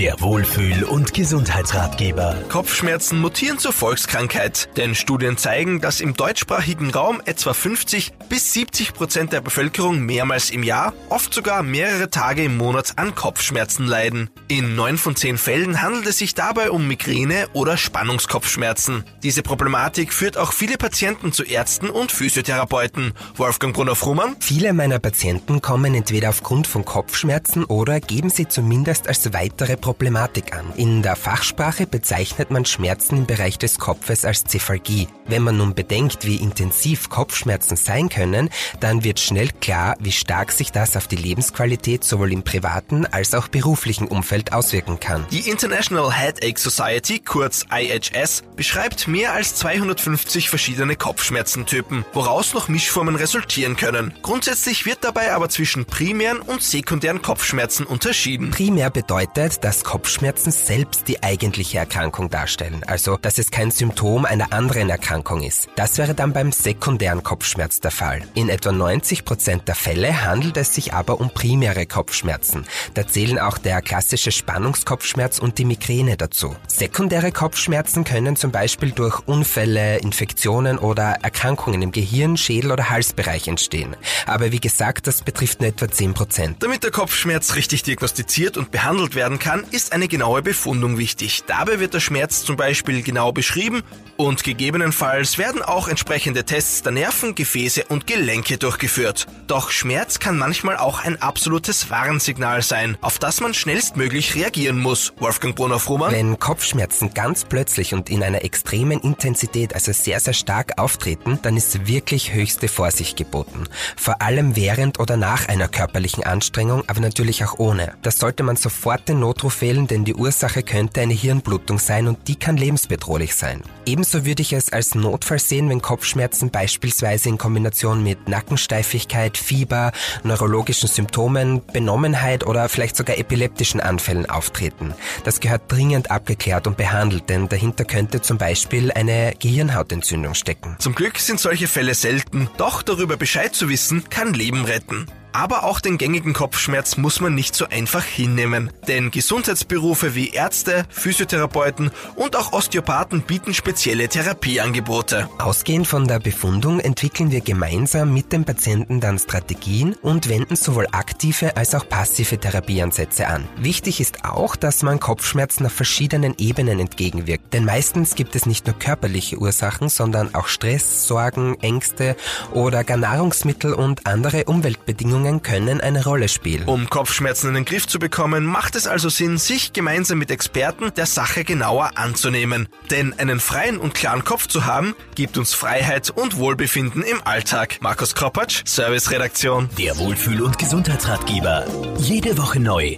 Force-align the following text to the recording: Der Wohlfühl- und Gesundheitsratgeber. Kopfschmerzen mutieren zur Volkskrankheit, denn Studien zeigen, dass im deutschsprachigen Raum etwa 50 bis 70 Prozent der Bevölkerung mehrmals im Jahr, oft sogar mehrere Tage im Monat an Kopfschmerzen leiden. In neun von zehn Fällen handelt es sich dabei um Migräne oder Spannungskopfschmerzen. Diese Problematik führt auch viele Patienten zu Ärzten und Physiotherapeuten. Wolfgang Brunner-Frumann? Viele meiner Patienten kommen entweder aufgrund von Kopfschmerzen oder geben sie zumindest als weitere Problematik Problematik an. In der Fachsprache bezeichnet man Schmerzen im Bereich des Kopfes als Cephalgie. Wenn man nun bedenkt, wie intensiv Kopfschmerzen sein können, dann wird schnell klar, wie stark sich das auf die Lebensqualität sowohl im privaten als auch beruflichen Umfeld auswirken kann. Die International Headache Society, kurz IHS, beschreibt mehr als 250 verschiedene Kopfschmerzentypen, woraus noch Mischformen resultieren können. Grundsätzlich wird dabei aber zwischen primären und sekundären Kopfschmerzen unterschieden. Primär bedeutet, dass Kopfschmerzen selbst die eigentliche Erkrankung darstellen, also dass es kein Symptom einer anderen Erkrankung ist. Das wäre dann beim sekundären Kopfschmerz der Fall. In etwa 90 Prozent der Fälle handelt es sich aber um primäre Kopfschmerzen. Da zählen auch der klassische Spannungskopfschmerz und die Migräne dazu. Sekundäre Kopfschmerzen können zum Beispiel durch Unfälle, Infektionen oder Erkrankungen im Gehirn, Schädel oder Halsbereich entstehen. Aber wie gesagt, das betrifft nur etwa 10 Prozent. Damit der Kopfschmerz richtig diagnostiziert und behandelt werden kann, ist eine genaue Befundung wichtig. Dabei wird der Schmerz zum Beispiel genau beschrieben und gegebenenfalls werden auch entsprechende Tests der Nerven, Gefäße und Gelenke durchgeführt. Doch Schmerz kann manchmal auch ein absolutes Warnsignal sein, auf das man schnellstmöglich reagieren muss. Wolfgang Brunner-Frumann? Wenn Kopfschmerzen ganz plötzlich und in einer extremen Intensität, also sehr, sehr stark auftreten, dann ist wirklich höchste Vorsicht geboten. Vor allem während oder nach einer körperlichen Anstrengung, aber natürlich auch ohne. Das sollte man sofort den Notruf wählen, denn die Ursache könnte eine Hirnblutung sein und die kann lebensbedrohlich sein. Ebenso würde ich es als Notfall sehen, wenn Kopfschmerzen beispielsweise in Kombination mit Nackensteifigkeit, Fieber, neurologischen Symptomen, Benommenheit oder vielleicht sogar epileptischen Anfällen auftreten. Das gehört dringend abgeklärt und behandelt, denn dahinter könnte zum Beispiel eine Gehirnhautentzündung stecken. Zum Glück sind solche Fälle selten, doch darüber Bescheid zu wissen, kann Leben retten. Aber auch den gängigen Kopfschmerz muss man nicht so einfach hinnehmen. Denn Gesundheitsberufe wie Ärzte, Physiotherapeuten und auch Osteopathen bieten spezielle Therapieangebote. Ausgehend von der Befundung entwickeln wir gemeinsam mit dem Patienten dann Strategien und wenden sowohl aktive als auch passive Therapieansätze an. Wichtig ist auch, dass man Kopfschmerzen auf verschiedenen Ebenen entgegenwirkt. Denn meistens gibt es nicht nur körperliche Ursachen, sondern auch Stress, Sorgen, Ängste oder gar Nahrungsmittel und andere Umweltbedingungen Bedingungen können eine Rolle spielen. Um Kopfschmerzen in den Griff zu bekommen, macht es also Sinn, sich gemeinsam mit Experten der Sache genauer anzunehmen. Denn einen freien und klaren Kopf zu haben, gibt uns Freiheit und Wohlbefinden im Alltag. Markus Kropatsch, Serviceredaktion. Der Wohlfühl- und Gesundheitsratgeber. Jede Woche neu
Der 0.00 0.18
Wohlfühl- 0.22 0.84
und 0.84 1.12
Gesundheitsratgeber. 1.12 2.34
Kopfschmerzen 2.48 3.20
mutieren 3.20 3.58
zur 3.58 3.74
Volkskrankheit, 3.74 4.70
denn 4.78 4.94
Studien 4.94 5.36
zeigen, 5.36 5.82
dass 5.82 6.00
im 6.00 6.14
deutschsprachigen 6.14 6.88
Raum 6.88 7.20
etwa 7.26 7.52
50 7.52 8.12
bis 8.30 8.54
70 8.54 8.94
Prozent 8.94 9.34
der 9.34 9.42
Bevölkerung 9.42 10.00
mehrmals 10.00 10.48
im 10.48 10.62
Jahr, 10.62 10.94
oft 11.10 11.34
sogar 11.34 11.62
mehrere 11.62 12.08
Tage 12.08 12.44
im 12.44 12.56
Monat 12.56 12.94
an 12.96 13.14
Kopfschmerzen 13.14 13.86
leiden. 13.86 14.30
In 14.48 14.74
neun 14.74 14.96
von 14.96 15.16
zehn 15.16 15.36
Fällen 15.36 15.82
handelt 15.82 16.06
es 16.06 16.16
sich 16.16 16.32
dabei 16.32 16.70
um 16.70 16.88
Migräne 16.88 17.48
oder 17.52 17.76
Spannungskopfschmerzen. 17.76 19.04
Diese 19.22 19.42
Problematik 19.42 20.14
führt 20.14 20.38
auch 20.38 20.54
viele 20.54 20.78
Patienten 20.78 21.34
zu 21.34 21.44
Ärzten 21.44 21.90
und 21.90 22.10
Physiotherapeuten. 22.10 23.12
Wolfgang 23.36 23.74
Brunner-Frumann? 23.74 24.36
Viele 24.40 24.72
meiner 24.72 24.98
Patienten 24.98 25.60
kommen 25.60 25.94
entweder 25.94 26.30
aufgrund 26.30 26.66
von 26.66 26.86
Kopfschmerzen 26.86 27.64
oder 27.64 28.00
geben 28.00 28.30
sie 28.30 28.48
zumindest 28.48 29.06
als 29.06 29.30
weitere 29.34 29.76
Problematik 29.76 29.89
Problematik 29.90 30.56
an. 30.56 30.72
In 30.76 31.02
der 31.02 31.16
Fachsprache 31.16 31.84
bezeichnet 31.84 32.52
man 32.52 32.64
Schmerzen 32.64 33.16
im 33.16 33.26
Bereich 33.26 33.58
des 33.58 33.80
Kopfes 33.80 34.24
als 34.24 34.44
Cephalgie. 34.44 35.08
Wenn 35.26 35.42
man 35.42 35.56
nun 35.56 35.74
bedenkt, 35.74 36.24
wie 36.24 36.36
intensiv 36.36 37.08
Kopfschmerzen 37.08 37.76
sein 37.76 38.08
können, 38.08 38.50
dann 38.78 39.02
wird 39.02 39.18
schnell 39.18 39.48
klar, 39.60 39.96
wie 39.98 40.12
stark 40.12 40.52
sich 40.52 40.70
das 40.70 40.96
auf 40.96 41.08
die 41.08 41.16
Lebensqualität 41.16 42.04
sowohl 42.04 42.32
im 42.32 42.44
privaten 42.44 43.04
als 43.04 43.34
auch 43.34 43.48
beruflichen 43.48 44.06
Umfeld 44.06 44.52
auswirken 44.52 45.00
kann. 45.00 45.26
Die 45.32 45.50
International 45.50 46.12
Headache 46.12 46.60
Society, 46.60 47.18
kurz 47.18 47.64
IHS, 47.72 48.44
beschreibt 48.54 49.08
mehr 49.08 49.32
als 49.32 49.56
250 49.56 50.50
verschiedene 50.50 50.94
Kopfschmerzentypen, 50.94 52.04
woraus 52.12 52.54
noch 52.54 52.68
Mischformen 52.68 53.16
resultieren 53.16 53.76
können. 53.76 54.14
Grundsätzlich 54.22 54.86
wird 54.86 55.02
dabei 55.02 55.32
aber 55.32 55.48
zwischen 55.48 55.84
primären 55.84 56.38
und 56.38 56.62
sekundären 56.62 57.22
Kopfschmerzen 57.22 57.86
unterschieden. 57.86 58.52
Primär 58.52 58.90
bedeutet, 58.90 59.64
dass 59.64 59.69
Kopfschmerzen 59.78 60.50
selbst 60.50 61.06
die 61.08 61.22
eigentliche 61.22 61.78
Erkrankung 61.78 62.28
darstellen, 62.28 62.82
also 62.86 63.16
dass 63.16 63.38
es 63.38 63.50
kein 63.50 63.70
Symptom 63.70 64.24
einer 64.24 64.52
anderen 64.52 64.90
Erkrankung 64.90 65.42
ist. 65.42 65.68
Das 65.76 65.96
wäre 65.96 66.14
dann 66.14 66.32
beim 66.32 66.52
sekundären 66.52 67.22
Kopfschmerz 67.22 67.80
der 67.80 67.90
Fall. 67.90 68.22
In 68.34 68.48
etwa 68.48 68.72
90 68.72 69.24
Prozent 69.24 69.68
der 69.68 69.74
Fälle 69.74 70.24
handelt 70.24 70.56
es 70.56 70.74
sich 70.74 70.92
aber 70.92 71.20
um 71.20 71.30
primäre 71.30 71.86
Kopfschmerzen. 71.86 72.66
Da 72.94 73.06
zählen 73.06 73.38
auch 73.38 73.58
der 73.58 73.80
klassische 73.80 74.32
Spannungskopfschmerz 74.32 75.38
und 75.38 75.58
die 75.58 75.64
Migräne 75.64 76.16
dazu. 76.16 76.56
Sekundäre 76.66 77.30
Kopfschmerzen 77.30 78.04
können 78.04 78.36
zum 78.36 78.50
Beispiel 78.50 78.90
durch 78.90 79.20
Unfälle, 79.26 79.98
Infektionen 79.98 80.78
oder 80.78 81.18
Erkrankungen 81.22 81.82
im 81.82 81.92
Gehirn, 81.92 82.36
Schädel 82.36 82.72
oder 82.72 82.90
Halsbereich 82.90 83.46
entstehen. 83.46 83.96
Aber 84.26 84.52
wie 84.52 84.60
gesagt, 84.60 85.06
das 85.06 85.22
betrifft 85.22 85.60
nur 85.60 85.70
etwa 85.70 85.88
10 85.88 86.14
Prozent. 86.14 86.62
Damit 86.62 86.82
der 86.82 86.90
Kopfschmerz 86.90 87.54
richtig 87.54 87.82
diagnostiziert 87.82 88.56
und 88.56 88.70
behandelt 88.70 89.14
werden 89.14 89.38
kann, 89.38 89.59
ist 89.70 89.92
eine 89.92 90.08
genaue 90.08 90.42
Befundung 90.42 90.98
wichtig. 90.98 91.44
Dabei 91.46 91.80
wird 91.80 91.94
der 91.94 92.00
Schmerz 92.00 92.44
zum 92.44 92.56
Beispiel 92.56 93.02
genau 93.02 93.32
beschrieben 93.32 93.82
und 94.16 94.44
gegebenenfalls 94.44 95.38
werden 95.38 95.62
auch 95.62 95.88
entsprechende 95.88 96.44
Tests 96.44 96.82
der 96.82 96.92
Nerven, 96.92 97.34
Gefäße 97.34 97.84
und 97.88 98.06
Gelenke 98.06 98.58
durchgeführt. 98.58 99.26
Doch 99.46 99.70
Schmerz 99.70 100.18
kann 100.18 100.36
manchmal 100.36 100.76
auch 100.76 101.04
ein 101.04 101.20
absolutes 101.22 101.90
Warnsignal 101.90 102.62
sein, 102.62 102.98
auf 103.00 103.18
das 103.18 103.40
man 103.40 103.54
schnellstmöglich 103.54 104.34
reagieren 104.34 104.78
muss. 104.78 105.12
Wolfgang 105.18 105.56
Brunner-Frumann? 105.56 106.12
Wenn 106.12 106.38
Kopfschmerzen 106.38 107.14
ganz 107.14 107.44
plötzlich 107.44 107.94
und 107.94 108.10
in 108.10 108.22
einer 108.22 108.44
extremen 108.44 109.00
Intensität, 109.00 109.74
also 109.74 109.92
sehr, 109.92 110.20
sehr 110.20 110.34
stark 110.34 110.78
auftreten, 110.78 111.38
dann 111.42 111.56
ist 111.56 111.86
wirklich 111.86 112.32
höchste 112.32 112.68
Vorsicht 112.68 113.16
geboten. 113.16 113.64
Vor 113.96 114.20
allem 114.20 114.56
während 114.56 115.00
oder 115.00 115.16
nach 115.16 115.48
einer 115.48 115.68
körperlichen 115.68 116.24
Anstrengung, 116.24 116.84
aber 116.86 117.00
natürlich 117.00 117.44
auch 117.44 117.58
ohne. 117.58 117.94
Das 118.02 118.18
sollte 118.18 118.42
man 118.42 118.56
sofort 118.56 119.08
den 119.08 119.20
Notruf 119.20 119.49
wählen, 119.60 119.86
denn 119.86 120.04
die 120.04 120.14
Ursache 120.14 120.62
könnte 120.62 121.00
eine 121.00 121.14
Hirnblutung 121.14 121.78
sein 121.78 122.06
und 122.08 122.28
die 122.28 122.36
kann 122.36 122.56
lebensbedrohlich 122.56 123.34
sein. 123.34 123.62
Ebenso 123.86 124.24
würde 124.24 124.42
ich 124.42 124.52
es 124.52 124.72
als 124.72 124.94
Notfall 124.94 125.38
sehen, 125.38 125.68
wenn 125.68 125.82
Kopfschmerzen 125.82 126.50
beispielsweise 126.50 127.28
in 127.28 127.38
Kombination 127.38 128.02
mit 128.02 128.28
Nackensteifigkeit, 128.28 129.36
Fieber, 129.36 129.92
neurologischen 130.22 130.88
Symptomen, 130.88 131.62
Benommenheit 131.72 132.46
oder 132.46 132.68
vielleicht 132.68 132.96
sogar 132.96 133.18
epileptischen 133.18 133.80
Anfällen 133.80 134.28
auftreten. 134.28 134.94
Das 135.24 135.40
gehört 135.40 135.70
dringend 135.72 136.10
abgeklärt 136.10 136.66
und 136.66 136.76
behandelt, 136.76 137.28
denn 137.28 137.48
dahinter 137.48 137.84
könnte 137.84 138.20
zum 138.20 138.38
Beispiel 138.38 138.92
eine 138.92 139.34
Gehirnhautentzündung 139.38 140.34
stecken. 140.34 140.76
Zum 140.78 140.94
Glück 140.94 141.18
sind 141.18 141.40
solche 141.40 141.66
Fälle 141.66 141.94
selten, 141.94 142.48
doch 142.56 142.82
darüber 142.82 143.16
Bescheid 143.16 143.54
zu 143.54 143.68
wissen, 143.68 144.08
kann 144.08 144.34
Leben 144.34 144.64
retten. 144.64 145.06
Aber 145.32 145.64
auch 145.64 145.80
den 145.80 145.98
gängigen 145.98 146.32
Kopfschmerz 146.32 146.96
muss 146.96 147.20
man 147.20 147.34
nicht 147.34 147.54
so 147.54 147.66
einfach 147.68 148.04
hinnehmen. 148.04 148.70
Denn 148.88 149.10
Gesundheitsberufe 149.10 150.14
wie 150.14 150.30
Ärzte, 150.30 150.84
Physiotherapeuten 150.90 151.90
und 152.16 152.36
auch 152.36 152.52
Osteopathen 152.52 153.22
bieten 153.22 153.54
spezielle 153.54 154.08
Therapieangebote. 154.08 155.28
Ausgehend 155.38 155.86
von 155.86 156.08
der 156.08 156.18
Befundung 156.18 156.80
entwickeln 156.80 157.30
wir 157.30 157.40
gemeinsam 157.40 158.12
mit 158.12 158.32
dem 158.32 158.44
Patienten 158.44 159.00
dann 159.00 159.18
Strategien 159.18 159.94
und 160.02 160.28
wenden 160.28 160.56
sowohl 160.56 160.88
aktive 160.90 161.56
als 161.56 161.74
auch 161.74 161.88
passive 161.88 162.38
Therapieansätze 162.38 163.28
an. 163.28 163.48
Wichtig 163.56 164.00
ist 164.00 164.24
auch, 164.24 164.56
dass 164.56 164.82
man 164.82 164.98
Kopfschmerzen 164.98 165.66
auf 165.66 165.72
verschiedenen 165.72 166.34
Ebenen 166.38 166.80
entgegenwirkt. 166.80 167.52
Denn 167.54 167.64
meistens 167.64 168.14
gibt 168.14 168.34
es 168.34 168.46
nicht 168.46 168.66
nur 168.66 168.78
körperliche 168.78 169.38
Ursachen, 169.38 169.88
sondern 169.88 170.34
auch 170.34 170.48
Stress, 170.48 171.06
Sorgen, 171.06 171.56
Ängste 171.60 172.16
oder 172.52 172.82
gar 172.84 172.96
Nahrungsmittel 172.96 173.72
und 173.74 174.06
andere 174.06 174.44
Umweltbedingungen 174.44 175.19
Bedingungen 175.20 175.42
können 175.42 175.80
eine 175.80 176.04
Rolle 176.04 176.28
spielen. 176.28 176.64
Um 176.66 176.88
Kopfschmerzen 176.88 177.48
in 177.48 177.54
den 177.54 177.64
Griff 177.64 177.86
zu 177.86 177.98
bekommen, 177.98 178.44
macht 178.44 178.74
es 178.74 178.86
also 178.86 179.08
Sinn, 179.08 179.38
sich 179.38 179.72
gemeinsam 179.72 180.18
mit 180.18 180.30
Experten 180.30 180.92
der 180.96 181.06
Sache 181.06 181.44
genauer 181.44 181.92
anzunehmen. 181.96 182.68
Denn 182.90 183.12
einen 183.18 183.40
freien 183.40 183.78
und 183.78 183.94
klaren 183.94 184.24
Kopf 184.24 184.46
zu 184.46 184.66
haben, 184.66 184.94
gibt 185.14 185.36
uns 185.36 185.54
Freiheit 185.54 186.10
und 186.10 186.38
Wohlbefinden 186.38 187.02
im 187.02 187.20
Alltag. 187.24 187.78
Markus 187.80 188.14
Kropatsch, 188.14 188.62
Serviceredaktion. 188.64 189.68
Der 189.78 189.98
Wohlfühl- 189.98 190.42
und 190.42 190.58
Gesundheitsratgeber. 190.58 191.66
Jede 191.98 192.38
Woche 192.38 192.60
neu 192.60 192.96